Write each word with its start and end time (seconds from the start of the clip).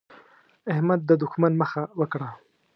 احمد 0.73 0.99
د 1.05 1.11
دوښمن 1.21 1.53
مخه 1.61 1.83
وکړه. 1.99 2.29